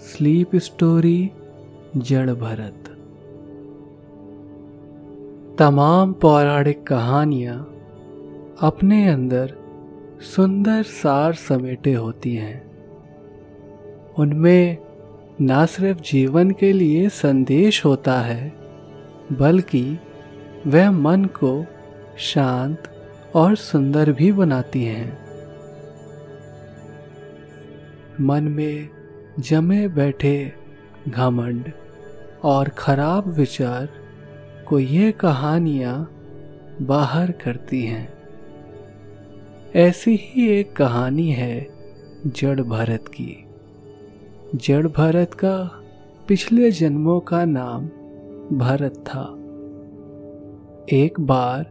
Sleep 0.00 0.56
story 0.56 1.30
जड़ 1.96 2.30
भरत 2.30 2.84
तमाम 5.58 6.12
पौराणिक 6.12 6.86
कहानियाँ 6.86 7.56
अपने 8.60 9.08
अंदर 9.08 9.54
सुंदर 10.36 10.82
सार 10.82 11.32
समेटे 11.32 11.92
होती 11.92 12.34
हैं। 12.34 12.70
उनमें 14.18 14.78
न 15.42 15.66
सिर्फ़ 15.66 16.00
जीवन 16.00 16.50
के 16.50 16.72
लिए 16.72 17.08
संदेश 17.08 17.84
होता 17.84 18.20
है, 18.20 18.52
बल्कि 19.32 19.98
वह 20.66 20.90
मन 20.90 21.24
को 21.24 21.66
शांत 22.18 22.82
और 23.34 23.56
सुंदर 23.56 24.12
भी 24.12 24.32
बनाती 24.32 24.84
हैं। 24.84 25.18
मन 28.20 28.42
में 28.42 28.97
जमे 29.38 29.88
बैठे 29.88 30.52
घमंड 31.08 31.72
और 32.44 32.68
खराब 32.68 33.28
विचार 33.28 33.88
को 34.68 34.78
ये 34.78 35.12
कहानियाँ 35.12 36.12
बाहर 36.82 37.30
करती 37.30 37.82
हैं। 37.82 38.12
ऐसी 39.74 40.16
ही 40.22 40.48
एक 40.48 40.76
कहानी 40.76 41.30
है 41.30 41.68
जड़ 42.26 42.60
भरत 42.60 43.04
की। 43.08 43.44
जड़ 44.54 44.86
भरत 44.86 45.34
का 45.34 45.82
पिछले 46.28 46.70
जन्मों 46.70 47.20
का 47.20 47.44
नाम 47.44 47.86
भरत 48.58 48.94
था। 48.94 49.34
एक 50.96 51.20
बार 51.20 51.70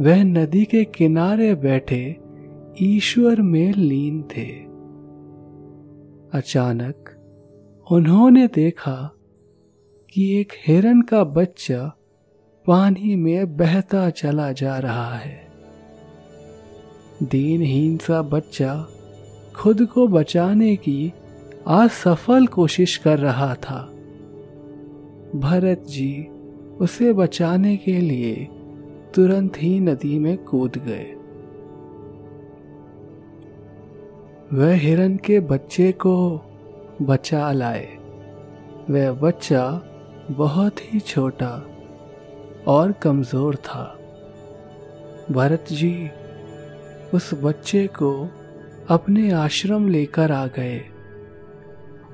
वह 0.00 0.24
नदी 0.24 0.64
के 0.64 0.84
किनारे 0.84 1.54
बैठे 1.54 2.16
ईश्वर 2.82 3.40
में 3.40 3.72
लीन 3.72 4.22
थे। 4.22 4.72
अचानक 6.38 7.01
उन्होंने 7.92 8.46
देखा 8.46 9.16
कि 10.14 10.40
एक 10.40 10.52
हिरन 10.66 11.02
का 11.02 11.24
बच्चा 11.24 11.96
पानी 12.66 13.16
में 13.16 13.56
बहता 13.56 14.10
चला 14.10 14.52
जा 14.52 14.78
रहा 14.78 15.14
है। 15.14 15.46
दीनहीन 17.22 17.96
सा 17.96 18.22
बच्चा 18.22 18.86
खुद 19.54 19.86
को 19.86 20.08
बचाने 20.08 20.76
की 20.76 21.12
असफल 21.66 22.46
कोशिश 22.46 22.96
कर 22.96 23.18
रहा 23.18 23.54
था। 23.54 23.92
भरत 25.36 25.84
जी 25.88 26.26
उसे 26.80 27.12
बचाने 27.12 27.76
के 27.76 28.00
लिए 28.00 28.48
तुरंत 29.14 29.62
ही 29.62 29.80
नदी 29.80 30.18
में 30.18 30.44
कूद 30.44 30.72
गए। 30.76 31.14
वह 34.52 34.74
हिरन 34.74 35.16
के 35.16 35.40
बच्चे 35.40 35.92
को 35.92 36.40
बचा 37.02 37.50
लाए। 37.52 37.86
वह 38.90 39.12
बच्चा 39.12 39.64
बहुत 40.30 40.80
ही 40.82 41.00
छोटा 41.00 41.50
और 42.68 42.92
कमज़ोर 42.92 43.56
था। 43.56 43.84
भरत 45.30 45.72
जी 45.72 46.10
उस 47.14 47.30
बच्चे 47.34 47.86
को 47.86 48.12
अपने 48.88 49.30
आश्रम 49.30 49.88
लेकर 49.88 50.32
आ 50.32 50.46
गए। 50.46 50.80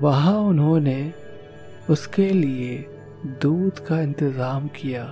वहाँ 0.01 0.37
उन्होंने 0.39 1.13
उसके 1.89 2.29
लिए 2.29 2.77
दूध 3.41 3.79
का 3.79 4.01
इंतज़ाम 4.01 4.67
किया। 4.75 5.05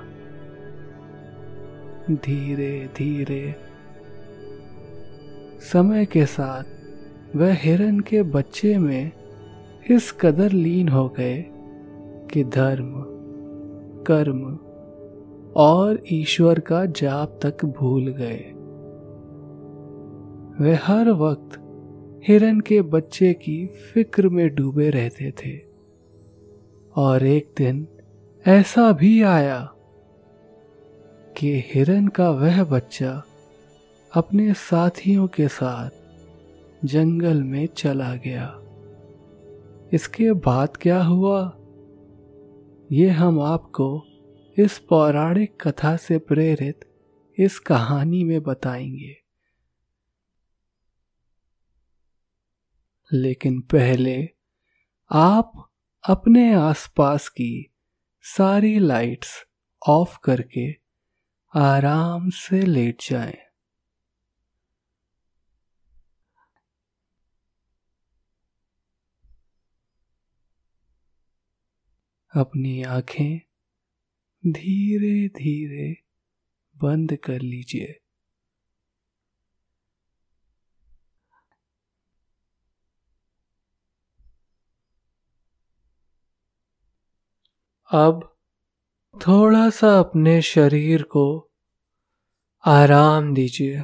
धीरे 2.12 2.90
धीरे 2.98 3.56
समय 5.64 6.06
के 6.06 6.26
साथ 6.26 7.36
वह 7.36 7.54
हिरन 7.54 8.00
के 8.00 8.22
बच्चे 8.24 8.78
में 8.78 9.12
इस 9.92 10.12
कदर 10.12 10.52
लीन 10.52 10.90
हो 10.90 11.10
गए 11.10 11.46
कि 12.34 12.44
धर्म, 12.44 12.94
कर्म 14.04 14.60
और 15.56 16.04
ईश्वर 16.12 16.60
का 16.60 16.86
जाप 16.86 17.40
तक 17.46 17.66
भूल 17.66 18.08
गए। 18.08 18.54
वे 20.64 20.74
हर 20.74 21.10
वक्त 21.10 21.64
हिरन 22.28 22.60
के 22.60 22.82
बच्चे 22.82 23.34
की 23.34 23.68
फ़िक्र 23.68 24.30
में 24.30 24.56
डूबे 24.56 24.90
रहते 24.90 25.32
थे। 25.32 25.60
और 26.96 27.24
एक 27.24 27.52
दिन 27.58 27.88
ऐसा 28.48 28.92
भी 28.92 29.22
आया 29.22 29.72
कि 31.38 31.64
हिरन 31.66 32.08
का 32.08 32.30
वह 32.30 32.64
बच्चा 32.64 33.24
अपने 34.14 34.54
साथियों 34.54 35.28
के 35.28 35.48
साथ 35.48 35.90
जंगल 36.86 37.44
में 37.44 37.68
चला 37.68 38.16
गया। 38.16 38.62
इसके 39.94 40.34
बाद 40.34 40.78
क्या 40.78 41.04
हुआ 41.04 41.58
ये 42.92 43.10
हम 43.10 43.42
आपको 43.42 44.04
इस 44.60 44.80
पौराणिक 44.80 45.68
कथा 45.68 45.98
से 45.98 46.18
प्रेरित 46.18 46.80
इस 47.40 47.60
कहानी 47.60 48.24
में 48.24 48.44
बताएँगे 48.44 49.16
लेकिन 53.14 53.62
पहले 53.62 54.30
आप 55.12 55.70
अपने 56.10 56.54
आसपास 56.54 57.30
की 57.30 57.74
सारी 58.22 58.80
लाइट्स 58.80 59.46
ऑफ़ 59.88 60.18
करके 60.24 60.72
आराम 61.56 62.30
से 62.30 62.62
लेट 62.62 62.98
जाएँ। 63.10 63.47
अपनी 72.38 72.84
आँखें 72.84 73.40
धीरे 74.52 75.28
धीरे 75.28 75.98
बंद 76.84 77.16
कर 77.16 77.42
लीजिए। 77.42 78.00
अब 87.92 88.38
थोड़ा 89.28 89.70
सा 89.70 90.00
अपने 90.00 90.42
शरीर 90.42 91.04
को 91.04 91.52
आराम 92.66 93.34
दीजिए। 93.34 93.84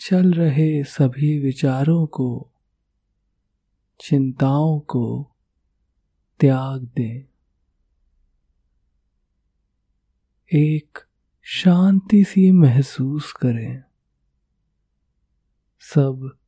चल 0.00 0.32
रहे 0.32 0.84
सभी 0.84 1.38
विचारों 1.38 2.06
को, 2.06 2.52
चिंताओं 4.00 4.80
को 4.80 5.36
त्याग 6.40 6.82
दें। 6.82 7.24
एक 10.52 10.98
शांति 11.42 12.24
सी 12.24 12.52
महसूस 12.52 13.32
करें। 13.32 13.82
सब 15.80 16.38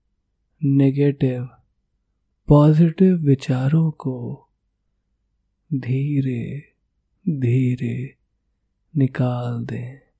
नेगेटिव 0.64 1.48
पॉजिटिव 2.48 3.16
विचारों 3.16 3.90
को 3.90 4.48
धीरे 5.74 6.74
धीरे 7.28 8.16
निकाल 8.96 9.64
दें। 9.64 10.11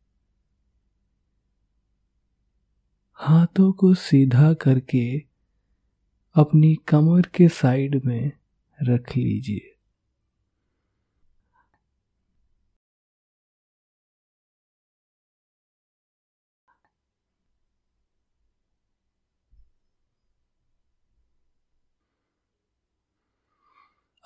हाथों 3.33 3.73
को 3.73 3.95
सीधा 3.95 4.55
करके 4.55 5.19
अपनी 6.35 6.75
कमर 6.75 7.23
के 7.23 7.49
साइड 7.49 8.05
में 8.05 8.33
रख 8.83 9.17
लीजिए। 9.17 9.79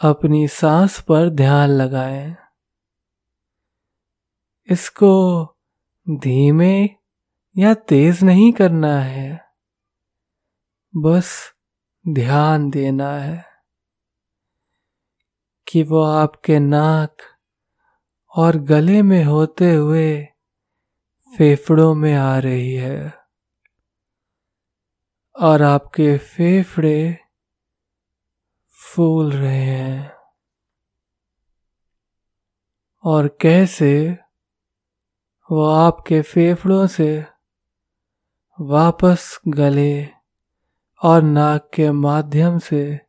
अपनी 0.01 0.49
सांस 0.49 1.01
पर 1.01 1.31
ध्यान 1.31 1.71
लगाएँ। 1.71 2.37
इसको 4.71 5.45
धीमे 6.11 6.96
या 7.59 7.75
तेज 7.75 8.25
नहीं 8.25 8.53
करना 8.53 9.01
है। 9.01 9.47
बस 10.97 11.53
ध्यान 12.09 12.71
देना 12.71 13.11
है 13.19 13.45
कि 15.69 15.83
वो 15.83 16.03
आपके 16.03 16.59
नाक 16.59 17.17
और 18.37 18.57
गले 18.57 19.03
में 19.03 19.25
होते 19.25 19.75
हुए 19.75 20.29
फेफड़ों 21.39 21.95
में 21.95 22.15
आ 22.15 22.39
रही 22.39 22.75
है 22.75 23.15
और 25.37 25.63
आपके 25.63 26.19
फेफड़े 26.19 27.19
फूल 28.71 29.33
रहे 29.33 29.65
हैं। 29.65 30.13
और 33.05 33.29
कैसे 33.29 34.19
वो 35.51 35.67
आपके 35.67 36.23
फेफड़ों 36.23 36.87
से 36.87 37.36
वापस 38.61 39.41
गले 39.49 40.09
और 41.03 41.23
नाक 41.23 41.71
के 41.75 41.91
माध्यम 41.91 42.59
से 42.59 43.01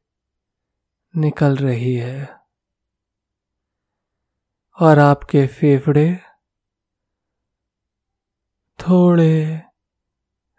निकल 1.15 1.55
रही 1.55 1.95
है। 1.95 2.41
और 4.81 4.99
आपके 4.99 5.47
फेफड़े 5.47 6.19
थोड़े 8.79 9.61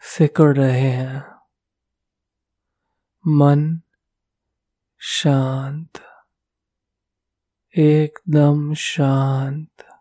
सिकुड़ 0.00 0.56
रहे 0.56 0.90
हैं। 0.90 1.25
मन 3.26 3.81
शांत, 4.99 5.90
एकदम 7.79 8.75
शांत 8.75 10.00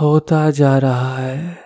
होता 0.00 0.50
जा 0.50 0.78
रहा 0.78 1.16
है। 1.16 1.65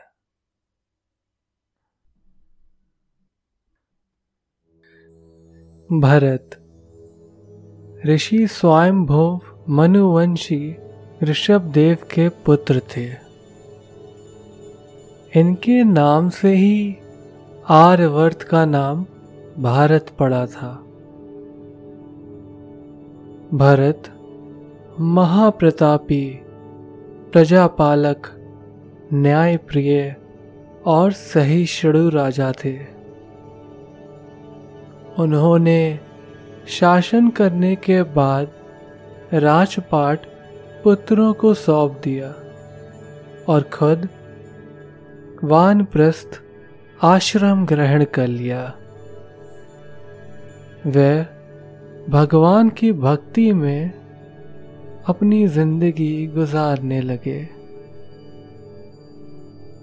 भरत। 5.93 6.57
ऋषि 8.05 8.47
स्वयंभव 8.47 9.39
मनुवंशी 9.69 10.75
ऋषभ 11.23 11.61
देव 11.61 11.95
के 11.95 12.29
पुत्र 12.29 12.81
थे। 12.97 13.09
इनके 15.39 15.83
नाम 15.83 16.29
से 16.29 16.55
ही 16.55 16.95
आर्यवर्त 17.69 18.41
का 18.41 18.65
नाम 18.65 19.05
भारत 19.59 20.09
पड़ा 20.19 20.45
था। 20.45 20.83
भरत, 23.53 24.03
महाप्रतापी, 24.99 26.39
प्रजापालक, 27.33 28.27
न्यायप्रिय 29.13 30.15
और 30.85 31.11
सहिष्णु 31.11 32.09
राजा 32.09 32.51
थे। 32.65 32.90
उन्होंने 35.21 35.99
शासन 36.67 37.29
करने 37.29 37.75
के 37.75 38.03
बाद 38.03 38.51
राजपाट 39.33 40.25
पुत्रों 40.83 41.33
को 41.33 41.53
सौंप 41.53 42.01
दिया 42.03 42.27
और 43.49 43.61
खुद 43.73 44.07
वानप्रस्थ 45.43 46.41
आश्रम 47.03 47.65
ग्रहण 47.65 48.03
कर 48.05 48.27
लिया। 48.27 48.73
वे 50.85 51.25
भगवान 52.09 52.69
की 52.69 52.91
भक्ति 52.93 53.51
में 53.53 53.91
अपनी 55.07 55.47
ज़िंदगी 55.47 56.27
गुजारने 56.27 57.01
लगे। 57.01 57.49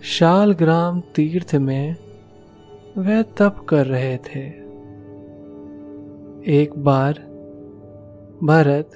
शालग्राम 0.09 1.01
तीर्थ 1.01 1.55
में 1.55 1.97
वह 2.99 3.23
तप 3.23 3.67
कर 3.69 3.87
रहे 3.87 4.17
थे। 4.17 4.68
एक 6.49 6.79
बार 6.79 7.13
भरत 8.45 8.91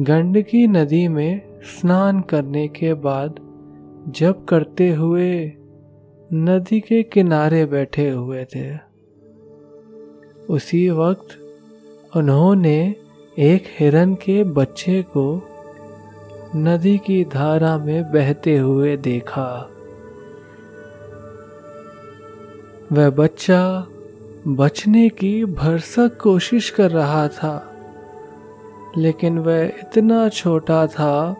गंडकी 0.00 0.66
नदी 0.66 1.08
में 1.08 1.60
स्नान 1.62 2.20
करने 2.20 2.68
के 2.68 2.94
बाद 2.94 3.36
जब 4.08 4.44
करते 4.44 4.94
हुए 4.94 5.52
नदी 6.32 6.80
के 6.80 7.02
किनारे 7.02 7.64
बैठे 7.66 8.10
हुए 8.10 8.44
थे। 8.44 8.76
उसी 10.50 10.90
वक्त 10.90 11.28
उन्होंने 12.16 12.94
एक 13.38 13.64
हिरन 13.78 14.14
के 14.14 14.44
बच्चे 14.44 15.02
को 15.02 15.42
नदी 16.56 16.98
की 16.98 17.24
धारा 17.24 17.78
में 17.78 18.12
बहते 18.12 18.58
हुए 18.58 18.96
देखा। 18.96 19.70
वह 22.92 23.10
बच्चा 23.10 23.86
बचने 24.48 25.08
की 25.08 25.44
भरसक 25.44 26.16
कोशिश 26.20 26.70
कर 26.70 26.90
रहा 26.90 27.28
था, 27.28 27.74
लेकिन 28.98 29.38
वह 29.38 29.62
इतना 29.64 30.28
छोटा 30.28 30.86
था 30.86 31.36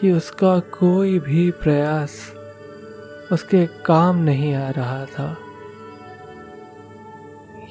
कि 0.00 0.12
उसका 0.12 0.58
कोई 0.58 1.18
भी 1.18 1.50
प्रयास 1.50 2.10
उसके 3.32 3.66
काम 3.66 4.16
नहीं 4.16 4.54
आ 4.54 4.70
रहा 4.70 5.04
था। 5.04 5.36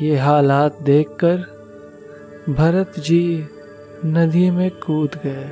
ये 0.01 0.17
हालात 0.17 0.81
देखकर 0.81 1.37
भरत 2.49 2.99
जी 2.99 3.47
नदी 4.05 4.51
में 4.51 4.69
कूद 4.71 5.19
गए 5.23 5.51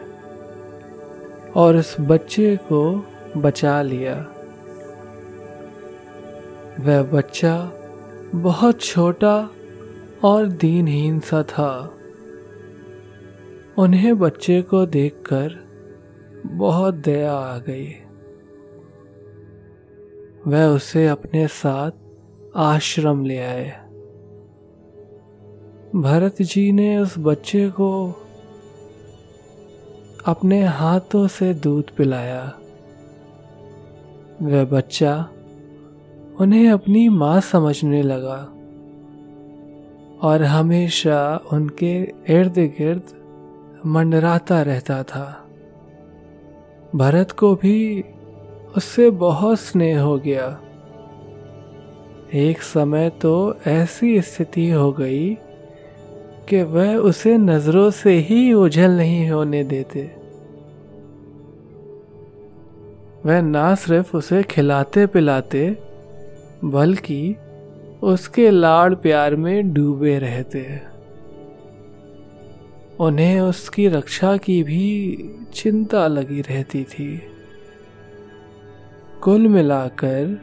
और 1.55 1.75
उस 1.75 1.95
बच्चे 1.99 2.55
को 2.55 3.05
बचा 3.37 3.81
लिया। 3.81 4.15
वह 6.79 7.03
बच्चा 7.03 7.71
बहुत 8.35 8.81
छोटा 8.81 9.49
और 10.23 10.47
दीनहीन 10.47 11.19
सा 11.19 11.43
था। 11.43 11.97
उन्हें 13.77 14.19
बच्चे 14.19 14.61
को 14.61 14.85
देखकर 14.85 15.67
बहुत 16.45 16.93
दया 16.93 17.33
आ 17.33 17.57
गई। 17.57 17.87
वह 20.47 20.65
उसे 20.65 21.07
अपने 21.07 21.47
साथ 21.47 21.91
आश्रम 22.55 23.25
ले 23.25 23.37
आए। 23.37 23.69
भरत 25.95 26.41
जी 26.41 26.71
ने 26.71 26.97
उस 26.97 27.15
बच्चे 27.17 27.69
को 27.69 28.15
अपने 30.25 30.63
हाथों 30.63 31.27
से 31.27 31.53
दूध 31.53 31.89
पिलाया। 31.89 32.53
वह 34.41 34.65
बच्चा 34.65 35.29
उन्हें 36.39 36.69
अपनी 36.69 37.09
माँ 37.09 37.41
समझने 37.41 38.01
लगा 38.01 38.49
और 40.21 40.43
हमेशा 40.43 41.41
उनके 41.53 42.13
इर्द 42.29 42.53
गिर्द 42.57 43.03
मंडराता 43.85 44.61
रहता 44.61 45.03
था। 45.03 45.47
भरत 46.95 47.31
को 47.31 47.55
भी 47.55 48.03
उससे 48.77 49.09
बहुत 49.09 49.59
स्नेह 49.59 50.01
हो 50.01 50.17
गया। 50.17 50.59
एक 52.33 52.61
समय 52.61 53.09
तो 53.09 53.55
ऐसी 53.67 54.21
स्थिति 54.21 54.69
हो 54.69 54.91
गई 54.91 55.37
कि 56.49 56.63
वह 56.63 56.95
उसे 56.95 57.37
नज़रों 57.37 57.91
से 57.91 58.13
ही 58.13 58.53
ओझल 58.53 58.91
नहीं 58.91 59.29
होने 59.29 59.63
देते। 59.63 60.11
वह 63.25 63.41
ना 63.41 63.75
सिर्फ़ 63.75 64.17
उसे 64.17 64.43
खिलाते 64.43 65.05
पिलाते 65.05 65.92
बल्कि 66.63 67.35
उसके 68.03 68.49
लाड़ 68.49 68.93
प्यार 68.93 69.35
में 69.35 69.73
डूबे 69.73 70.19
रहते 70.19 70.81
उन्हें 72.99 73.41
उसकी 73.41 73.87
रक्षा 73.87 74.37
की 74.37 74.63
भी 74.63 75.17
चिंता 75.53 76.07
लगी 76.07 76.41
रहती 76.41 76.83
थी। 76.83 77.21
कुल 79.23 79.47
मिलाकर 79.47 80.41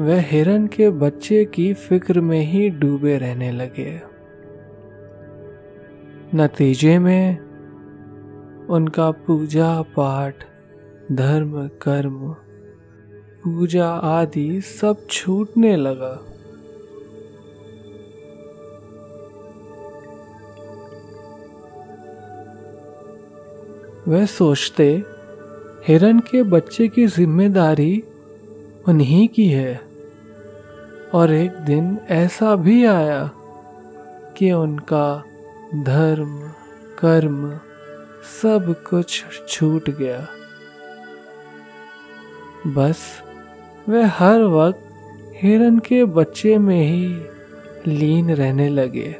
वह 0.00 0.20
हिरन 0.20 0.66
के 0.66 0.90
बच्चे 0.90 1.44
की 1.44 1.74
फ़िक्र 1.74 2.20
में 2.20 2.40
ही 2.40 2.68
डूबे 2.68 3.18
रहने 3.18 3.52
लगे। 3.52 4.00
नतीजे 6.34 6.98
में 6.98 7.38
उनका 8.66 9.10
पूजा 9.10 9.82
पाठ, 9.82 10.34
धर्म, 11.12 11.68
कर्म 11.68 12.36
पूजा 13.44 13.88
आदि 13.88 14.60
सब 14.60 15.06
छूटने 15.10 15.76
लगा। 15.76 16.26
वह 24.08 24.26
सोचते, 24.26 25.04
हिरन 25.88 26.18
के 26.18 26.42
बच्चे 26.42 26.88
की 26.88 27.06
ज़िम्मेदारी 27.06 28.02
उन्हीं 28.88 29.28
की 29.28 29.48
है। 29.48 29.80
और 31.14 31.32
एक 31.32 31.50
दिन 31.50 31.98
ऐसा 32.10 32.56
भी 32.56 32.84
आया 32.84 33.30
कि 34.38 34.52
उनका 34.52 35.24
धर्म, 35.74 36.38
कर्म 36.98 37.58
सब 38.42 38.74
कुछ 38.90 39.24
छूट 39.48 39.90
गया। 39.90 40.26
बस 42.66 43.22
वह 43.88 44.06
हर 44.06 44.42
वक्त 44.42 44.80
हिरन 45.42 45.78
के 45.78 46.04
बच्चे 46.04 46.58
में 46.58 46.82
ही 46.82 47.92
लीन 47.92 48.30
रहने 48.30 48.68
लगे। 48.68 49.16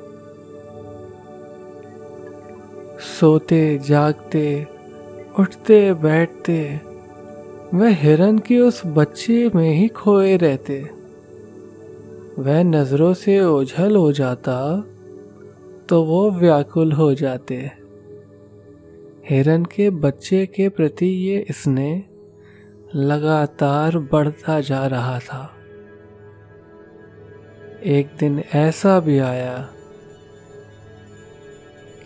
सोते, 3.20 3.78
जागते, 3.78 4.66
उठते, 5.38 5.92
बैठते, 5.94 6.80
वह 7.74 7.88
हिरन 7.88 8.38
के 8.38 8.58
उस 8.58 8.82
बच्चे 8.86 9.50
में 9.54 9.72
ही 9.72 9.88
खोए 9.88 10.36
रहते। 10.36 10.90
वह 12.38 12.62
नज़रों 12.62 13.14
से 13.14 13.40
ओझल 13.40 13.96
हो 13.96 14.12
जाता 14.12 14.84
तो 15.88 16.02
वो 16.04 16.30
व्याकुल 16.30 16.92
हो 16.92 17.14
जाते। 17.14 17.70
हिरन 19.30 19.64
के 19.64 19.90
बच्चे 19.90 20.46
के 20.46 20.68
प्रति 20.68 21.06
ये 21.06 21.46
इसने 21.50 22.02
लगातार 22.94 23.98
बढ़ता 23.98 24.60
जा 24.60 24.86
रहा 24.86 25.18
था। 25.18 25.54
एक 27.84 28.10
दिन 28.18 28.44
ऐसा 28.54 29.00
भी 29.00 29.18
आया 29.18 29.68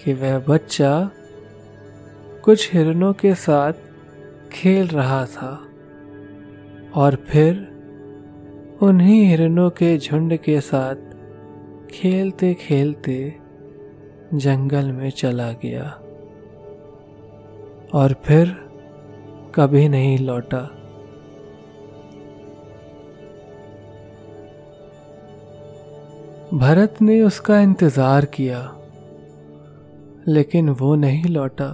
कि 0.04 0.12
वह 0.12 0.38
बच्चा 0.38 1.10
कुछ 2.42 2.72
हिरनों 2.72 3.12
के 3.12 3.34
साथ 3.34 3.72
खेल 4.52 4.88
रहा 4.88 5.26
था 5.26 5.66
और 6.94 7.14
फिर 7.14 7.74
उन्हीं 8.82 9.24
हिरनों 9.24 9.70
के 9.70 9.98
झुंड 9.98 10.36
के 10.36 10.60
साथ 10.60 10.96
खेलते 11.90 12.54
खेलते 12.54 13.36
जंगल 14.34 14.92
में 14.92 15.10
चला 15.10 15.52
गया 15.52 15.98
और 17.92 18.14
फिर 18.24 18.63
कभी 19.54 19.88
नहीं 19.88 20.18
लौटा। 20.18 20.60
भरत 26.54 27.02
ने 27.02 27.20
उसका 27.22 27.60
इंतज़ार 27.60 28.24
किया, 28.24 28.60
लेकिन 30.28 30.68
वो 30.70 30.94
नहीं 30.94 31.24
लौटा। 31.24 31.70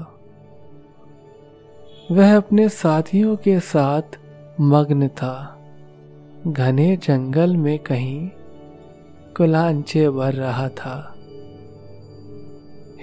वह 2.10 2.36
अपने 2.36 2.68
साथियों 2.68 3.36
के 3.36 3.58
साथ 3.60 4.18
मग्न 4.60 5.08
था। 5.08 5.34
घने 6.46 6.96
जंगल 6.96 7.56
में 7.56 7.78
कहीं 7.78 8.28
कुलांचे 9.36 10.08
भर 10.10 10.34
रहा 10.34 10.68
था। 10.68 10.96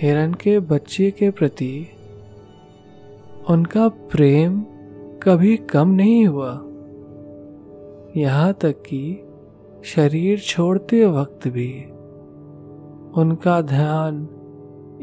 हिरण 0.01 0.33
के 0.33 0.59
बच्चे 0.59 1.11
के 1.11 1.29
प्रति 1.31 1.96
उनका 3.49 3.87
प्रेम 3.87 4.61
कभी 5.23 5.57
कम 5.57 5.89
नहीं 5.89 6.27
हुआ। 6.27 6.61
यहाँ 8.17 8.53
तक 8.53 8.71
कि 8.71 9.23
शरीर 9.85 10.39
छोड़ते 10.39 11.05
वक्त 11.05 11.47
भी 11.47 11.83
उनका 13.21 13.61
ध्यान 13.61 14.27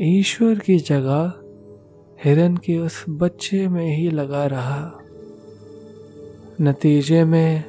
ईश्वर 0.00 0.58
की 0.58 0.78
जगह 0.78 1.32
हिरन 2.24 2.56
के 2.56 2.78
उस 2.78 3.04
बच्चे 3.08 3.68
में 3.68 3.96
ही 3.96 4.10
लगा 4.10 4.46
रहा। 4.46 4.98
नतीजे 6.60 7.24
में 7.24 7.64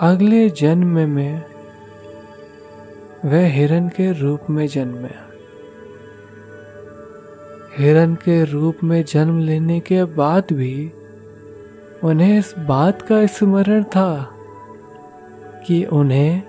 अगले 0.00 0.50
जन्म 0.50 1.08
में 1.10 1.42
वह 3.24 3.46
हिरन 3.46 3.88
के 3.88 4.12
रूप 4.12 4.40
में 4.50 4.66
जन्मे। 4.66 5.31
हिरन 7.78 8.14
के 8.14 8.44
रूप 8.44 8.78
में 8.84 9.04
जन्म 9.04 9.38
लेने 9.38 9.80
के 9.80 10.04
बाद 10.04 10.44
भी 10.52 10.92
उन्हें 12.04 12.38
इस 12.38 12.54
बात 12.58 13.02
का 13.02 13.26
स्मरण 13.26 13.82
था 13.82 14.34
कि 15.66 15.84
उन्हें 15.84 16.42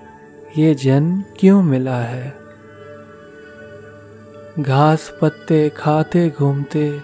ये 0.58 0.74
जन्म 0.74 1.24
क्यों 1.38 1.62
मिला 1.62 1.96
है। 1.96 2.34
घास 4.58 5.18
पत्ते 5.22 5.68
खाते 5.68 6.32
घूमते 6.38 7.00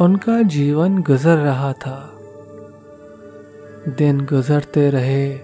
उनका 0.00 0.42
जीवन 0.42 1.02
गुजर 1.02 1.36
रहा 1.36 1.72
था। 1.72 2.12
दिन 3.88 4.20
गुजरते 4.20 4.90
रहे 4.90 5.38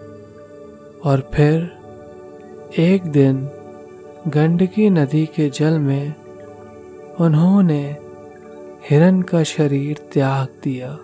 और 1.05 1.31
फिर 1.35 1.71
एक 2.79 3.03
दिन 3.03 3.49
गंडकी 4.29 4.91
नदी 4.91 5.27
के 5.27 5.49
जल 5.49 5.79
में 5.79 6.22
उन्होंने 7.21 7.97
हिरन 8.91 9.23
का 9.23 9.43
शरीर 9.43 9.99
त्याग 10.13 10.49
दिया। 10.65 10.99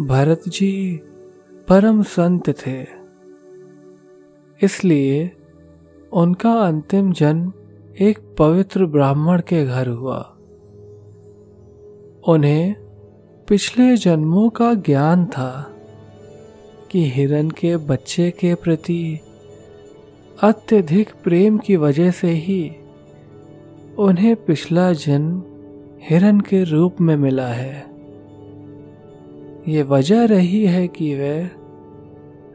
भरत 0.00 0.42
जी 0.48 1.00
परम 1.68 2.02
संत 2.02 2.66
थे। 2.66 2.82
इसलिए 4.62 5.32
उनका 6.12 6.52
अंतिम 6.52 7.12
जन्म 7.12 7.52
एक 8.00 8.18
पवित्र 8.38 8.86
ब्राह्मण 8.86 9.40
के 9.40 9.64
घर 9.64 9.88
हुआ। 9.88 10.36
उन्हें 12.28 12.74
पिछले 13.48 13.96
जन्मों 13.96 14.50
का 14.50 14.74
ज्ञान 14.74 15.24
था 15.24 15.74
कि 16.90 17.10
हिरन 17.10 17.50
के 17.50 17.76
बच्चे 17.76 18.30
के 18.30 18.54
प्रति 18.54 19.20
अत्यधिक 20.42 21.10
प्रेम 21.24 21.58
की 21.58 21.76
वजह 21.76 22.10
से 22.10 22.30
ही 22.30 22.76
उन्हें 23.98 24.36
पिछला 24.36 24.92
जन्म 24.92 25.42
हिरन 26.02 26.40
के 26.40 26.62
रूप 26.64 27.00
में 27.00 27.16
मिला 27.16 27.46
है। 27.46 27.86
ये 29.68 29.82
वजह 29.82 30.24
रही 30.24 30.64
है 30.66 30.88
कि 30.88 31.14
वे 31.14 31.50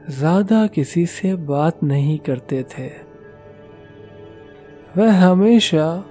ज़्यादा 0.10 0.68
किसी 0.68 1.06
से 1.06 1.36
बात 1.36 1.84
नहीं 1.84 2.18
करते 2.20 2.64
थे। 2.64 2.88
वह 4.98 5.14
हमेशा 5.16 6.04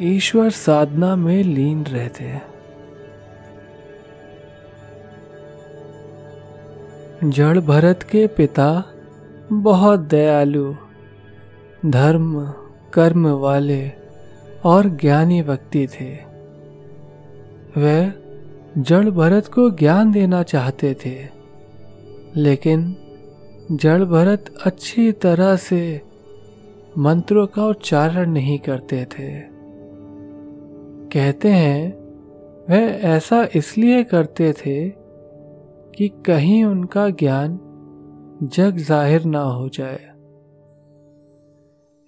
ईश्वर 0.00 0.50
साधना 0.50 1.16
में 1.16 1.42
लीन 1.42 1.84
रहते 1.84 2.40
जड़ 7.24 7.58
भरत 7.58 8.02
के 8.02 8.26
पिता 8.26 8.84
बहुत 9.52 10.00
दयालु, 10.00 10.74
धर्म, 11.86 12.52
कर्म 12.94 13.28
वाले 13.28 14.01
और 14.64 14.88
ज्ञानी 14.96 15.40
व्यक्ति 15.42 15.86
थे। 15.90 16.12
वह 17.76 18.12
जड़ 18.78 19.08
भरत 19.10 19.46
को 19.46 19.68
ज्ञान 19.70 20.12
देना 20.12 20.42
चाहते 20.44 20.94
थे, 20.96 21.16
लेकिन 22.36 22.94
जड़ 23.72 24.04
भरत 24.04 24.54
अच्छी 24.66 25.10
तरह 25.22 25.54
से 25.58 26.00
मंत्रों 26.98 27.46
का 27.46 27.66
उच्चारण 27.66 28.30
नहीं 28.30 28.58
करते 28.58 29.04
थे। 29.04 29.30
कहते 31.10 31.48
हैं 31.48 31.92
वह 32.70 33.00
ऐसा 33.08 33.42
इसलिए 33.56 34.02
करते 34.04 34.52
थे 34.56 34.78
कि 35.94 36.08
कहीं 36.26 36.62
उनका 36.64 37.08
ज्ञान 37.12 37.58
जग 38.44 38.76
ज़ाहिर 38.78 39.24
ना 39.24 39.40
हो 39.40 39.68
जाए। 39.68 40.00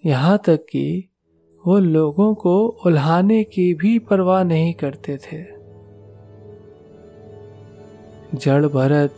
यहाँ 0.04 0.38
तक 0.46 0.64
कि 0.70 1.08
वो 1.66 1.78
लोगों 1.78 2.34
को 2.34 2.66
उल्हाने 2.86 3.44
की 3.44 3.74
भी 3.74 3.98
परवाह 3.98 4.44
नहीं 4.44 4.74
करते 4.74 5.16
थे। 5.16 5.42
जड़ 8.34 8.66
भरत 8.66 9.14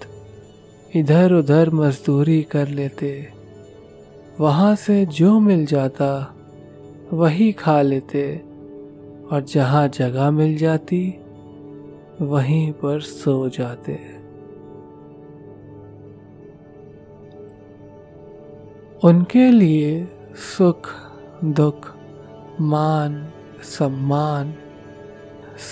इधर 0.97 1.33
उधर 1.33 1.71
मजदूरी 1.71 2.43
कर 2.43 2.69
लेते, 2.69 3.29
वहाँ 4.41 4.77
से 4.77 5.07
जो 5.07 5.41
मिल 5.41 5.67
जाता, 5.67 6.35
वही 7.13 7.53
खा 7.53 7.83
लेते, 7.83 8.43
और 9.33 9.43
जहाँ 9.43 9.89
जगह 9.89 10.31
मिल 10.31 10.57
जाती, 10.57 11.15
वहीं 12.23 12.73
पर 12.73 13.01
सो 13.01 13.49
जाते। 13.49 13.99
उनके 19.05 19.51
लिए 19.51 20.09
सुख, 20.59 20.91
दुख 21.45 21.96
मान, 22.61 23.29
सम्मान, 23.63 24.55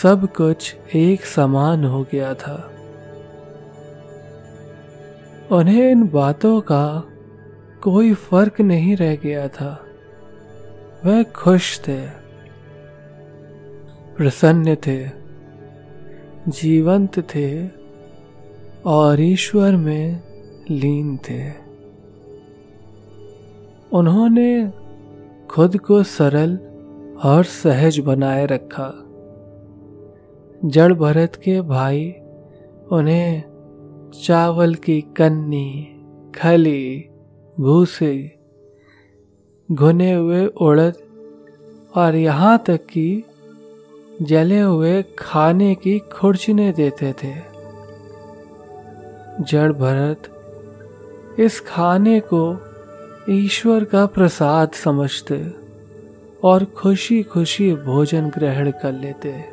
सब 0.03 0.33
कुछ 0.33 0.77
एक 0.95 1.25
समान 1.25 1.85
हो 1.85 2.07
गया 2.13 2.35
था। 2.35 2.71
उन्हें 5.53 5.91
इन 5.91 6.09
बातों 6.09 6.61
का 6.61 7.05
कोई 7.83 8.15
फ़र्क 8.15 8.61
नहीं 8.61 8.97
रह 8.97 9.17
गया 9.17 9.49
था। 9.49 9.87
वह 11.05 11.23
खुश 11.23 11.81
थे, 11.81 12.07
प्रसन्न 14.17 14.75
थे, 14.75 15.09
जीवंत 16.49 17.19
थे 17.19 17.69
और 18.87 19.21
ईश्वर 19.21 19.77
में 19.77 20.23
लीन 20.71 21.17
थे। 21.17 21.51
उन्होंने 23.93 24.73
खुद 25.51 25.79
को 25.79 26.03
सरल 26.03 26.59
और 27.25 27.45
सहज 27.45 27.99
बनाए 27.99 28.47
रखा। 28.47 28.93
जड़ 30.65 30.93
भरत 30.93 31.37
के 31.37 31.61
भाई 31.61 32.11
उन्हें 32.93 33.43
चावल 34.25 34.75
की 34.75 35.01
कन्नी, 35.01 35.97
खली, 36.35 37.09
भूसे, 37.61 38.39
घुने 39.73 40.13
हुए 40.13 40.47
उड़द 40.47 40.95
और 41.97 42.15
यहाँ 42.15 42.65
तक 42.67 42.77
कि 42.77 43.25
जले 44.23 44.61
हुए 44.61 45.05
खाने 45.19 45.75
की 45.75 45.99
खुर्चने 45.99 46.73
देते 46.73 47.13
थे। 47.13 47.35
जड़ 49.41 49.73
भरत 49.73 50.23
इस 51.41 51.61
खाने 51.61 52.21
को 52.21 52.57
ईश्वर 53.31 53.85
का 53.85 54.07
प्रसाद 54.07 54.71
समझते। 54.71 55.64
और 56.45 56.65
खुशी 56.65 57.23
खुशी 57.23 57.75
भोजन 57.75 58.29
ग्रहण 58.29 58.71
कर 58.71 58.93
लेते 58.93 59.45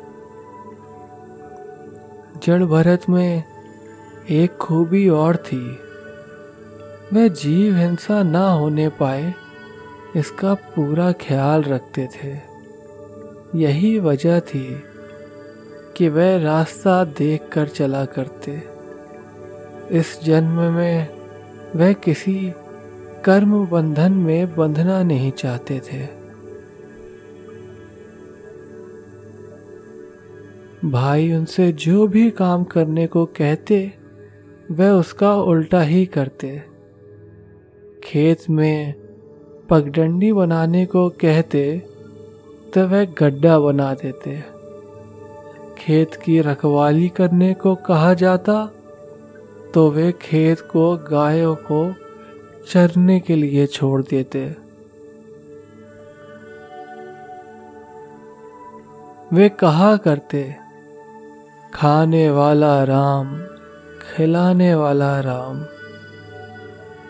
जड़ 2.46 2.64
भरत 2.64 3.08
में 3.08 3.44
एक 4.30 4.56
खूबी 4.56 5.08
और 5.08 5.36
थी। 5.36 5.78
वह 7.12 7.28
जीव 7.28 7.76
हिंसा 7.76 8.22
ना 8.22 8.50
होने 8.50 8.88
पाए, 8.88 9.34
इसका 10.16 10.54
पूरा 10.54 11.12
ख्याल 11.12 11.62
रखते 11.62 12.08
थे। 12.14 12.32
यही 13.58 13.98
वजह 13.98 14.40
थी 14.40 14.82
कि 15.96 16.08
वह 16.08 16.42
रास्ता 16.42 17.04
देख 17.04 17.48
कर 17.52 17.68
चला 17.68 18.04
करते। 18.04 18.62
इस 19.90 20.18
जन्म 20.24 20.60
में 20.72 21.08
वह 21.76 21.92
किसी 21.92 22.52
कर्म 23.24 23.66
बंधन 23.66 24.12
में 24.12 24.56
बंधना 24.56 25.02
नहीं 25.02 25.32
चाहते 25.32 25.80
थे। 25.80 26.21
भाई 30.84 31.32
उनसे 31.32 31.72
जो 31.72 32.06
भी 32.06 32.30
काम 32.30 32.64
करने 32.64 33.06
को 33.06 33.24
कहते, 33.26 33.92
वह 34.70 34.90
उसका 34.90 35.34
उल्टा 35.34 35.80
ही 35.80 36.06
करते। 36.06 36.62
खेत 38.04 38.48
में 38.50 38.94
पगडंडी 39.70 40.32
बनाने 40.32 40.86
को 40.86 41.08
कहते 41.10 41.78
तो 42.74 42.86
वह 42.88 43.04
गड्ढा 43.04 43.58
बना 43.58 43.92
देते। 43.94 44.42
खेत 45.78 46.14
की 46.14 46.40
रखवाली 46.40 47.08
करने 47.08 47.52
को 47.54 47.74
कहा 47.74 48.14
जाता 48.14 48.64
तो 49.74 49.90
वे 49.90 50.12
खेत 50.12 50.60
को 50.60 50.96
गायों 51.10 51.54
को 51.54 51.94
चरने 52.68 53.20
के 53.20 53.36
लिए 53.36 53.66
छोड़ 53.66 54.02
देते। 54.02 54.44
वे 59.32 59.48
कहा 59.48 59.96
करते 59.96 60.61
खाने 61.74 62.30
वाला 62.30 62.84
राम 62.84 63.42
खिलाने 64.00 64.74
वाला 64.74 65.20
राम 65.20 65.64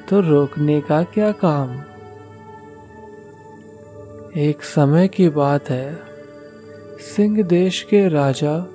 तो 0.08 0.20
रोकने 0.20 0.80
का 0.80 1.02
क्या 1.02 1.32
काम? 1.32 1.80
एक 4.36 4.62
समय 4.62 5.08
की 5.08 5.28
बात 5.28 5.70
है, 5.70 5.98
सिंह 7.16 7.42
देश 7.42 7.82
के 7.82 8.08
राजा 8.08 8.66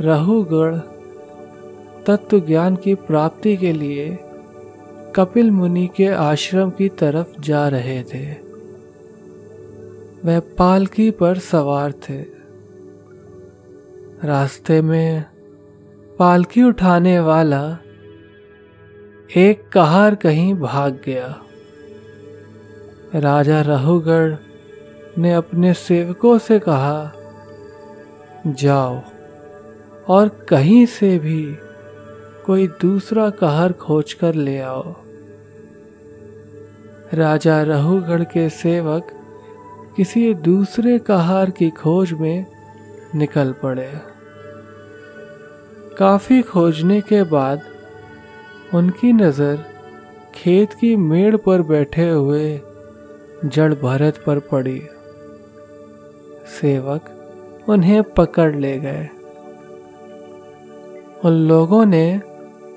रहुगढ़ 0.00 0.76
तत्व 2.06 2.40
ज्ञान 2.40 2.76
की 2.76 2.94
प्राप्ति 2.94 3.56
के 3.56 3.72
लिए 3.72 4.18
कपिल 5.16 5.50
मुनि 5.50 5.90
के 5.96 6.06
आश्रम 6.06 6.70
की 6.70 6.88
तरफ़ 6.88 7.40
जा 7.40 7.68
रहे 7.68 8.02
थे। 8.02 8.32
वह 10.24 10.40
पालकी 10.58 11.10
पर 11.10 11.38
सवार 11.38 11.92
थे। 11.92 12.39
रास्ते 14.24 14.82
में 14.82 15.24
पालकी 16.18 16.62
उठाने 16.62 17.18
वाला 17.20 17.78
एक 19.36 19.68
कहार 19.68 20.14
कहीं 20.14 20.54
भाग 20.54 21.00
गया। 21.04 21.28
राजा 23.14 23.60
रहुगढ़ 23.60 24.34
ने 25.18 25.32
अपने 25.32 25.74
सेवकों 25.74 26.38
से 26.38 26.58
कहा, 26.58 27.12
जाओ 28.46 29.00
और 30.08 30.28
कहीं 30.48 30.86
से 30.86 31.18
भी 31.18 31.56
कोई 32.46 32.66
दूसरा 32.66 33.30
कहर 33.30 33.72
खोज 33.72 34.12
कर 34.12 34.34
ले 34.34 34.58
आओ। 34.60 34.94
राजा 37.14 37.62
रहुगढ़ 37.62 38.24
के 38.24 38.48
सेवक 38.48 39.06
किसी 39.96 40.34
दूसरे 40.34 40.98
कहार 40.98 41.50
की 41.50 41.70
खोज 41.70 42.12
में 42.12 42.46
निकल 43.14 43.52
पड़े। 43.52 44.09
काफ़ी 46.00 46.42
खोजने 46.42 47.00
के 47.00 47.22
बाद 47.22 47.62
उनकी 48.74 49.12
नज़र 49.12 49.56
खेत 50.34 50.72
की 50.72 50.96
मेड़ 50.96 51.36
पर 51.36 51.62
बैठे 51.62 52.08
हुए 52.10 52.60
जड़ 53.44 53.74
भरत 53.74 54.22
पर 54.26 54.38
पड़ी। 54.38 54.80
सेवक 56.60 57.10
उन्हें 57.68 58.02
पकड़ 58.02 58.56
ले 58.56 58.78
गए। 58.78 59.08
उन 61.24 61.32
लोगों 61.48 61.84
ने 61.86 62.20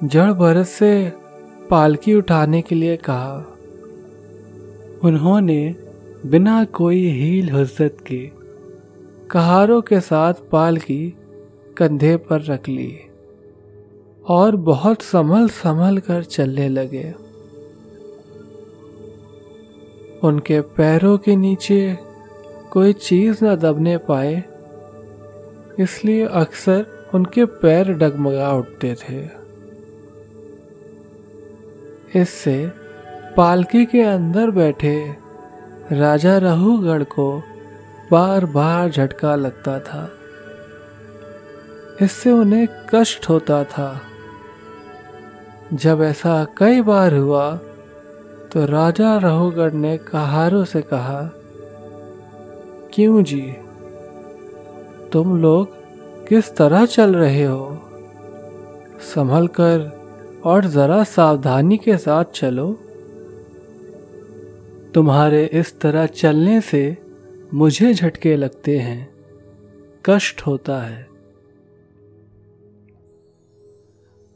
जड़ 0.04 0.32
भरत 0.32 0.66
से 0.66 1.14
पालकी 1.70 2.14
उठाने 2.14 2.62
के 2.62 2.76
लिए 2.76 2.98
कहा। 2.98 3.36
उन्होंने 5.04 5.76
बिना 6.26 6.64
कोई 6.66 7.06
हील 7.12 7.50
हज़रत 7.50 7.98
के 8.08 8.32
कहारों 9.32 9.82
के 9.82 10.00
साथ 10.00 10.34
पालकी 10.52 11.18
कंधे 11.78 12.18
पर 12.18 12.42
रख 12.42 12.70
ली। 12.70 12.92
और 14.28 14.56
बहुत 14.56 15.02
संभल 15.02 15.48
संभल 15.50 15.98
कर 15.98 16.24
चलने 16.24 16.70
लगे। 16.70 17.14
उनके 20.24 20.62
पैरों 20.62 21.18
के 21.18 21.36
नीचे 21.36 21.98
कोई 22.72 22.94
चीज़ 22.94 23.46
न 23.46 23.56
दबने 23.56 23.98
पाए, 23.98 24.44
इसलिए 25.80 26.26
अक्सर 26.26 26.86
उनके 27.14 27.46
पैर 27.46 27.94
डगमगा 27.94 28.52
उठते 28.54 28.96
थे। 28.96 29.30
इससे 32.22 32.72
पालकी 33.38 33.86
के 33.86 34.02
अंदर 34.02 34.52
बैठे 34.52 35.16
राजा 35.92 36.38
रहुगढ़ 36.38 37.04
को 37.04 37.44
बार 38.12 38.46
बार 38.46 38.90
झटका 38.90 39.36
लगता 39.36 39.80
था। 39.80 40.10
इससे 42.02 42.32
उन्हें 42.32 42.68
कष्ट 42.96 43.30
होता 43.30 43.64
था। 43.64 44.02
जब 45.74 46.02
ऐसा 46.02 46.48
कई 46.58 46.82
बार 46.82 47.14
हुआ 47.14 47.56
तो 48.52 48.66
राजा 48.66 49.18
रहुगढ़ 49.18 49.74
ने 49.74 49.98
कहारों 49.98 50.66
से 50.66 50.82
कहा, 50.82 51.32
क्यों 52.94 53.24
जी? 53.24 53.56
तुम 55.12 55.42
लोग 55.42 55.68
किस 56.28 56.56
तरह 56.56 56.86
चल 56.86 57.16
रहे 57.16 57.44
हो? 57.44 57.82
संभल 59.16 59.48
कर 59.48 60.02
और 60.44 60.66
जरा 60.66 61.04
सावधानी 61.04 61.78
के 61.78 61.98
साथ 61.98 62.26
चलो। 62.36 62.80
तुम्हारे 64.94 65.46
इस 65.46 65.80
तरह 65.80 66.06
चलने 66.06 66.62
से 66.62 66.98
मुझे 67.54 67.94
झटके 67.94 68.36
लगते 68.36 68.78
हैं, 68.78 69.10
कष्ट 70.06 70.42
होता 70.42 70.82
है। 70.82 71.13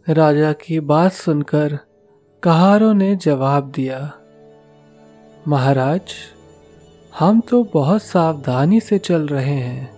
राजा 0.08 0.52
की 0.54 0.80
बात 0.80 1.12
सुनकर 1.12 1.78
कहारों 2.44 2.94
ने 2.94 3.16
जवाब 3.16 3.72
दिया, 3.72 3.98
महाराज, 5.48 6.02
हम 7.20 7.42
तो 7.42 7.64
बहुत 7.64 8.04
सावधानी 8.04 8.80
से 8.80 8.98
चल 8.98 9.28
रहे 9.28 9.56
हैं, 9.56 9.90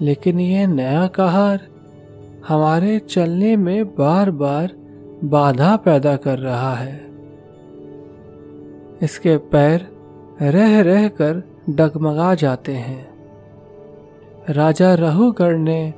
लेकिन 0.00 0.40
यह 0.40 0.66
नया 0.66 1.06
कहार 1.06 1.66
हमारे 2.48 2.98
चलने 2.98 3.56
में 3.56 3.84
बार 3.94 4.30
बार 4.30 4.72
बाधा 5.24 5.76
पैदा 5.76 6.16
कर 6.16 6.38
रहा 6.38 6.74
है। 6.74 6.96
इसके 9.02 9.36
पैर 9.36 9.86
रह 10.42 10.80
रह 10.80 11.08
कर 11.08 11.42
डगमगा 11.70 12.34
जाते 12.34 12.72
हैं। 12.72 13.08
राजा 14.50 14.94
रहुगढ़ 14.94 15.56
ने 15.56 15.94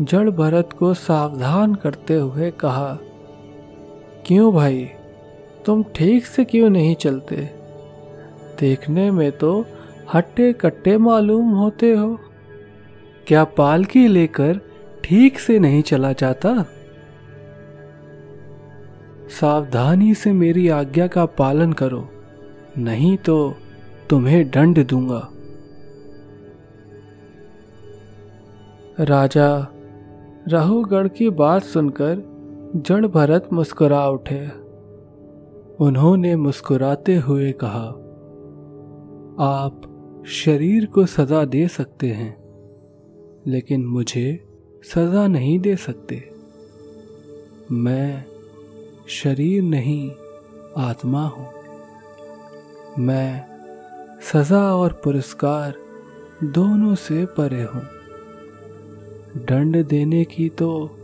जड़ 0.00 0.30
भरत 0.30 0.68
को 0.78 0.94
सावधान 0.94 1.74
करते 1.74 2.14
हुए 2.14 2.50
कहा, 2.50 2.98
क्यों 4.26 4.54
भाई? 4.54 4.90
तुम 5.66 5.82
ठीक 5.82 6.26
से 6.26 6.44
क्यों 6.44 6.70
नहीं 6.70 6.94
चलते? 6.94 7.36
देखने 8.60 9.10
में 9.10 9.32
तो 9.32 9.66
हट्टे 10.14 10.52
कट्टे 10.52 10.98
मालूम 10.98 11.50
होते 11.50 11.92
हो। 11.92 12.18
क्या 13.26 13.44
पालकी 13.44 14.08
लेकर 14.08 14.60
ठीक 15.04 15.38
से 15.38 15.58
नहीं 15.58 15.82
चला 15.82 16.12
जाता? 16.12 16.66
सावधानी 19.40 20.14
से 20.14 20.32
मेरी 20.32 20.68
आज्ञा 20.68 21.06
का 21.06 21.26
पालन 21.26 21.72
करो, 21.72 22.08
नहीं 22.78 23.16
तो 23.16 23.54
तुम्हें 24.10 24.50
दंड 24.50 24.86
दूँगा। 24.86 25.28
राजा 29.00 29.71
राहुगढ़ 30.48 31.08
की 31.08 31.30
बात 31.30 31.62
सुनकर 31.62 32.22
जड़ 32.76 33.06
भरत 33.06 33.48
मुस्कुरा 33.52 34.06
उठे। 34.08 34.46
उन्होंने 35.80 36.36
मुस्कुराते 36.36 37.16
हुए 37.16 37.52
कहा, 37.52 37.86
आप 39.40 40.24
शरीर 40.26 40.86
को 40.86 41.06
सजा 41.06 41.44
दे 41.44 41.68
सकते 41.68 42.06
हैं, 42.06 42.36
लेकिन 43.46 43.86
मुझे 43.86 44.44
सजा 44.84 45.26
नहीं 45.26 45.58
दे 45.58 45.76
सकते। 45.76 46.22
मैं 47.72 48.24
शरीर 49.08 49.62
नहीं, 49.62 50.10
आत्मा 50.76 51.26
हूँ। 51.26 51.48
मैं 52.98 53.44
सजा 54.32 54.74
और 54.74 55.00
पुरस्कार 55.04 55.74
दोनों 56.44 56.94
से 56.94 57.24
परे 57.26 57.62
हूँ। 57.62 57.82
दंड 59.36 59.84
देने 59.84 60.24
की 60.24 60.48
तो 60.48 60.98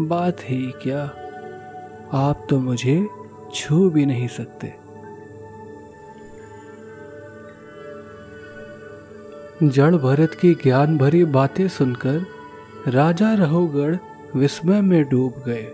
बात 0.00 0.36
ही 0.40 0.72
क्या? 0.82 1.14
आप 2.12 2.46
तो 2.50 2.58
मुझे 2.58 3.06
छू 3.54 3.90
भी 3.90 4.06
नहीं 4.06 4.28
सकते। 4.28 4.74
जड़ 9.68 9.94
भरत 9.94 10.30
की 10.40 10.54
ज्ञान 10.54 10.98
भरी 10.98 11.24
बातें 11.24 11.68
सुनकर 11.68 12.26
राजा 12.88 13.34
रहोगढ़ 13.34 13.96
विस्मय 14.36 14.80
में 14.80 15.08
डूब 15.08 15.42
गए। 15.46 15.66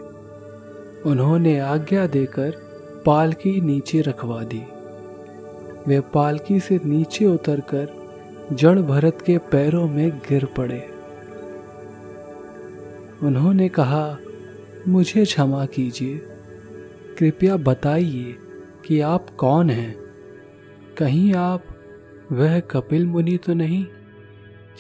उन्होंने 1.07 1.59
आज्ञा 1.59 2.07
देकर 2.07 2.51
पालकी 3.07 3.61
नीचे 3.61 4.01
रखवा 4.01 4.45
दी। 4.45 4.63
वे 5.87 6.01
पालकी 6.01 6.61
से 6.61 6.81
नीचे 6.85 7.27
उतरकर 7.27 7.89
जड़ 8.53 8.79
भरत 8.79 9.19
के 9.27 9.39
पैरों 9.39 9.89
में 9.89 10.19
गिर 10.19 10.45
पड़े। 10.45 10.94
उन्होंने 13.25 13.69
कहा, 13.69 14.19
मुझे 14.89 15.25
क्षमा 15.25 15.67
कीजिए। 15.67 16.19
कृपया 17.19 17.57
बताइए 17.57 18.37
कि 18.87 19.01
आप 19.01 19.31
कौन 19.31 19.71
हैं? 19.71 19.97
कहीं 20.99 21.35
आप 21.35 21.63
वह 22.33 22.61
कपिल 22.61 23.07
मुनि 23.07 23.37
तो 23.37 23.55
नहीं, 23.55 23.87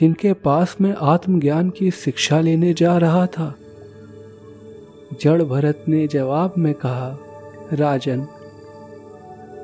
जिनके 0.01 0.33
पास 0.33 0.77
मैं 0.81 0.95
आत्मज्ञान 1.01 1.71
की 1.71 1.91
शिक्षा 1.91 2.41
लेने 2.41 2.75
जा 2.75 2.99
रहा 2.99 3.27
था? 3.27 3.55
जड़ 5.21 5.43
भरत 5.43 5.85
ने 5.89 6.07
जवाब 6.07 6.55
में 6.59 6.75
कहा, 6.75 7.19
राजन, 7.73 8.27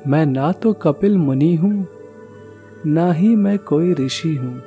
मैं 0.07 0.25
ना 0.25 0.51
तो 0.51 0.73
कपिल 0.73 1.17
मुनि 1.17 1.55
हूँ, 1.55 1.87
ना 2.85 3.13
ही 3.13 3.35
मैं 3.35 3.57
कोई 3.59 3.93
ऋषि 3.93 4.35
हूँ। 4.35 4.61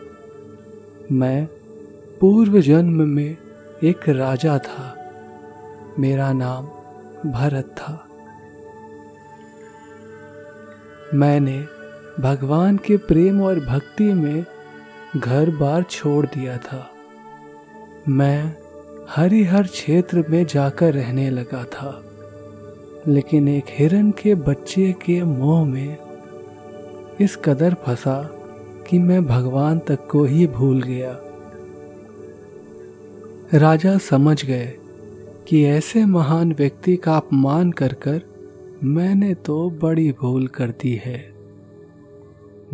मैं 1.12 1.48
पूर्व 2.20 2.60
जन्म 2.60 3.08
में 3.08 3.36
एक 3.84 4.08
राजा 4.08 4.58
था। 4.58 5.10
मेरा 5.98 6.32
नाम 6.32 6.64
भरत 7.30 7.64
था। 7.64 8.06
मैंने 11.14 11.64
भगवान 12.20 12.76
के 12.76 12.96
प्रेम 12.96 13.42
और 13.42 13.60
भक्ति 13.60 14.04
में 14.04 14.46
घर 15.16 15.50
बार 15.50 15.82
छोड़ 15.82 16.26
दिया 16.26 16.58
था। 16.58 16.90
मैं 18.08 18.56
हरिहर 19.10 19.62
क्षेत्र 19.62 20.24
में 20.30 20.46
जाकर 20.46 20.94
रहने 20.94 21.30
लगा 21.30 21.64
था। 21.64 22.04
लेकिन 23.08 23.48
एक 23.48 23.64
हिरन 23.68 24.10
के 24.10 24.34
बच्चे 24.34 24.92
के 24.92 25.22
मोह 25.22 25.64
में 25.64 25.96
इस 27.20 27.36
कदर 27.36 27.74
फंसा 27.74 28.30
कि 28.88 28.98
मैं 28.98 29.26
भगवान 29.26 29.78
तक 29.78 30.08
को 30.10 30.24
ही 30.24 30.46
भूल 30.46 30.82
गया। 30.82 31.20
राजा 33.54 33.98
समझ 33.98 34.44
गए 34.44 34.78
कि 35.48 35.64
ऐसे 35.64 36.04
महान 36.04 36.52
व्यक्ति 36.52 36.96
का 36.96 37.16
अपमान 37.16 37.72
कर 37.72 37.92
कर 37.92 38.22
मैंने 38.84 39.34
तो 39.34 39.70
बड़ी 39.70 40.12
भूल 40.12 40.46
कर 40.46 40.70
दी 40.70 41.00
है। 41.04 41.34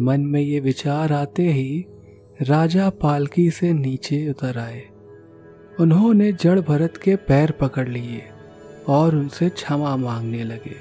मन 0.00 0.20
में 0.20 0.40
ये 0.40 0.60
विचार 0.60 1.12
आते 1.12 1.52
ही 1.52 1.86
राजा 2.42 2.90
पालकी 2.90 3.50
से 3.50 3.72
नीचे 3.72 4.30
उतर 4.30 4.58
आए। 4.58 4.82
उन्होंने 5.80 6.32
जड़ 6.32 6.60
भरत 6.60 6.96
के 6.96 7.16
पैर 7.16 7.50
पकड़ 7.50 7.88
लिए 7.88 8.22
और 8.88 9.16
उनसे 9.16 9.48
क्षमा 9.48 9.96
मांगने 9.96 10.44
लगे। 10.44 10.76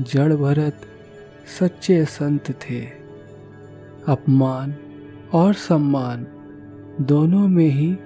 जड़ 0.00 0.32
भरत 0.34 0.80
सच्चे 1.60 2.04
संत 2.04 2.50
थे। 2.50 2.80
अपमान 4.08 4.74
और 5.32 5.54
सम्मान 5.54 6.26
दोनों 7.00 7.48
में 7.48 7.68
ही 7.68 7.96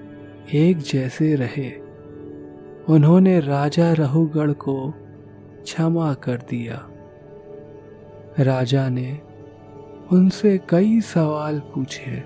एक 0.55 0.79
जैसे 0.79 1.35
रहे। 1.35 1.73
उन्होंने 2.89 3.41
राजा 3.41 3.93
रहुगढ़ 3.93 4.53
को 4.53 4.91
क्षमा 5.63 6.15
कर 6.15 6.37
दिया। 6.37 6.89
राजा 8.39 8.89
ने 8.89 9.21
उनसे 10.13 10.61
कई 10.69 11.01
सवाल 11.01 11.61
पूछे। 11.61 12.25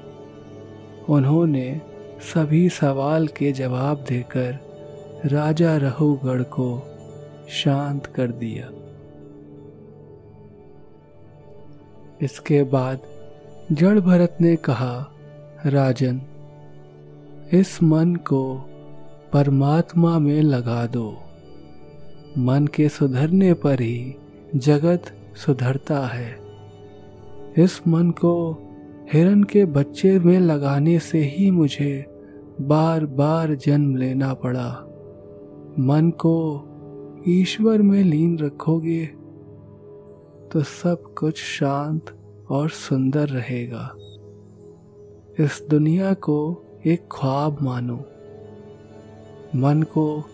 उन्होंने 1.09 1.81
सभी 2.35 2.69
सवाल 2.69 3.27
के 3.27 3.53
जवाब 3.53 4.05
देकर 4.09 4.59
राजा 5.27 5.77
रहुगढ़ 5.77 6.43
को 6.43 6.83
शांत 7.49 8.07
कर 8.07 8.27
दिया। 8.27 8.71
इसके 12.23 12.63
बाद 12.63 13.01
जड़ 13.73 14.01
भरत 14.01 14.37
ने 14.41 14.57
कहा, 14.57 15.11
राजन 15.67 16.23
इस 17.55 17.83
मन 17.83 18.15
को 18.15 18.57
परमात्मा 19.33 20.19
में 20.19 20.43
लगा 20.43 20.87
दो। 20.87 21.17
मन 22.39 22.67
के 22.67 22.89
सुधरने 22.89 23.55
पर 23.55 23.81
ही 23.81 24.15
जगत 24.57 25.03
सुधरता 25.37 26.07
है। 26.07 26.39
इस 27.59 27.81
मन 27.89 28.11
को 28.11 28.57
हिरन 29.13 29.43
के 29.45 29.65
बच्चे 29.65 30.19
में 30.19 30.41
लगाने 30.41 30.99
से 30.99 31.19
ही 31.19 31.51
मुझे 31.51 32.07
बार 32.61 33.07
बार 33.07 33.55
जन्म 33.55 33.97
लेना 33.97 34.35
पड़ा। 34.35 34.69
मन 35.79 36.11
को 36.11 36.65
ईश्वर 37.29 37.83
में 37.83 38.03
लीन 38.05 38.39
रखोगे 38.39 39.07
तो 40.53 40.63
सब 40.63 41.15
कुछ 41.19 41.39
शांत 41.39 42.05
और 42.51 42.71
सुंदर 42.71 43.29
रहेगा। 43.29 43.95
इस 45.41 45.67
दुनिया 45.71 46.15
को 46.15 46.65
एक 46.87 47.09
ख्वाब 47.13 47.63
मानो। 47.63 48.05
मन 49.57 49.83
को 49.83 50.25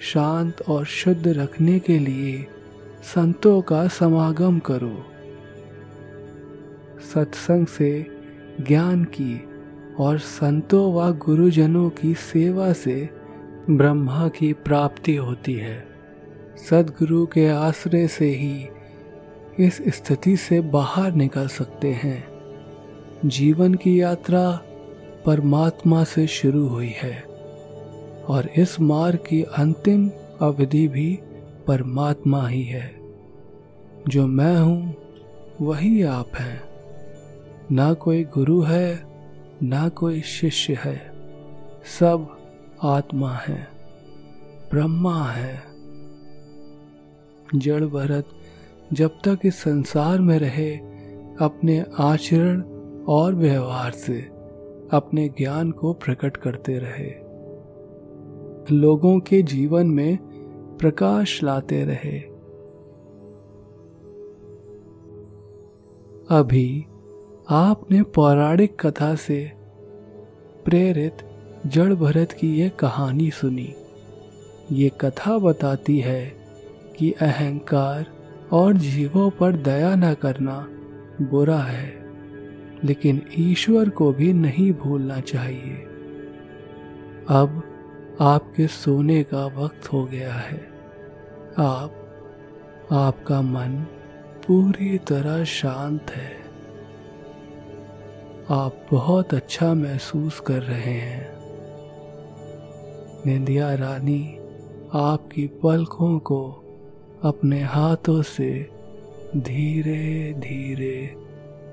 शांत 0.00 0.62
और 0.68 0.84
शुद्ध 0.84 1.28
रखने 1.28 1.78
के 1.78 1.98
लिए 1.98 2.46
संतों 3.02 3.62
का 3.62 3.88
समागम 3.88 4.58
करो। 4.58 5.04
सत्संग 7.14 7.66
से 7.66 8.06
ज्ञान 8.60 9.04
की 9.04 9.44
और 9.98 10.18
संतों 10.18 10.94
व 10.94 11.16
गुरुजनों 11.16 11.90
की 11.90 12.14
सेवा 12.14 12.72
से 12.72 13.08
ब्रह्मा 13.70 14.28
की 14.28 14.52
प्राप्ति 14.52 15.16
होती 15.16 15.54
है। 15.54 15.86
सदगुरु 16.70 17.26
के 17.26 17.48
आश्रय 17.48 18.08
से 18.08 18.26
ही 18.26 18.68
इस 19.58 19.82
स्थिति 19.88 20.36
से 20.36 20.60
बाहर 20.60 21.12
निकल 21.12 21.48
सकते 21.48 21.88
हैं। 21.88 22.28
जीवन 23.24 23.74
की 23.74 24.00
यात्रा 24.00 24.60
परमात्मा 25.26 26.04
से 26.04 26.26
शुरू 26.26 26.68
हुई 26.68 26.94
है 26.96 27.22
और 28.28 28.48
इस 28.56 28.80
मार्ग 28.80 29.18
की 29.18 29.42
अंतिम 29.42 30.10
अवधि 30.40 30.88
भी 30.88 31.18
परमात्मा 31.66 32.48
ही 32.48 32.62
है। 32.62 32.94
जो 34.08 34.26
मैं 34.26 34.56
हूँ, 34.56 34.94
वही 35.60 36.02
आप 36.02 36.30
हैं। 36.34 36.62
ना 37.72 37.92
कोई 37.92 38.24
गुरु 38.24 38.62
है, 38.62 39.02
ना 39.62 39.88
कोई 39.88 40.20
शिष्य 40.20 40.78
है। 40.84 41.12
सब 41.98 42.38
आत्मा 42.82 43.32
है, 43.32 43.68
ब्रह्मा 44.70 45.24
है। 45.24 45.62
जड़ 47.54 47.84
भरत 47.84 48.26
जब 48.92 49.10
तक 49.24 49.38
इस 49.44 49.56
संसार 49.56 50.18
में 50.18 50.38
रहे, 50.38 50.76
अपने 51.40 51.84
आचरण 51.98 52.62
और 53.08 53.34
व्यवहार 53.34 53.90
से 53.90 54.31
अपने 54.92 55.28
ज्ञान 55.28 55.70
को 55.70 55.92
प्रकट 55.92 56.36
करते 56.36 56.78
रहे। 56.78 57.32
लोगों 58.76 59.20
के 59.20 59.42
जीवन 59.42 59.86
में 59.86 60.18
प्रकाश 60.80 61.42
लाते 61.42 61.84
रहे। 61.84 62.18
अभी 66.30 66.86
आपने 67.50 68.02
पौराणिक 68.02 68.86
कथा 68.86 69.14
से 69.14 69.52
प्रेरित 70.64 71.16
जड़ 71.66 71.94
भरत 71.94 72.32
की 72.32 72.60
यह 72.60 72.68
कहानी 72.68 73.30
सुनी। 73.30 73.74
ये 74.72 74.88
कथा 74.88 75.38
बताती 75.38 75.98
है 75.98 76.32
कि 76.96 77.12
अहंकार 77.12 78.06
और 78.52 78.72
जीवों 78.72 79.30
पर 79.30 79.52
दया 79.52 79.94
न 79.94 80.14
करना 80.14 80.68
बुरा 81.22 81.58
है। 81.58 82.01
लेकिन 82.84 83.22
ईश्वर 83.38 83.88
को 83.88 84.12
भी 84.12 84.32
नहीं 84.32 84.72
भूलना 84.72 85.20
चाहिए। 85.20 85.86
अब 87.28 87.62
आपके 88.20 88.66
सोने 88.66 89.22
का 89.22 89.46
वक्त 89.46 89.92
हो 89.92 90.04
गया 90.04 90.34
है। 90.34 90.68
आप, 91.58 91.94
आपका 92.92 93.42
मन 93.42 93.86
पूरी 94.46 94.98
तरह 94.98 95.44
शांत 95.44 96.10
है। 96.10 96.42
आप 98.50 98.86
बहुत 98.90 99.34
अच्छा 99.34 99.74
महसूस 99.74 100.40
कर 100.40 100.62
रहे 100.62 100.94
हैं। 100.94 101.32
निंदिया 103.26 103.74
रानी 103.74 104.38
आपकी 104.94 105.46
पलकों 105.46 106.18
को 106.18 106.58
अपने 107.22 107.62
हाथों 107.62 108.22
से 108.22 108.70
धीरे 109.36 110.32
धीरे 110.32 111.14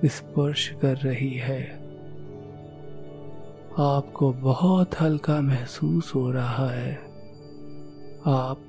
स्पर्श 0.05 0.75
कर 0.81 0.97
रही 0.97 1.33
है। 1.33 1.79
आपको 3.79 4.33
बहुत 4.33 5.01
हल्का 5.01 5.41
महसूस 5.41 6.15
हो 6.15 6.31
रहा 6.31 6.69
है। 6.69 6.95
आप 8.25 8.61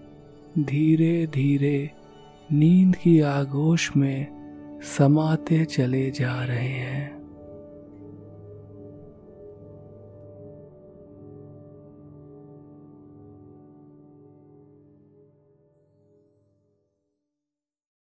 धीरे 0.59 1.27
धीरे 1.27 1.91
नींद 2.53 2.97
की 2.97 3.21
आगोश 3.21 3.97
में 3.97 4.27
समाते 4.83 5.65
चले 5.65 6.11
जा 6.11 6.45
रहे 6.45 6.69
हैं। 6.69 7.20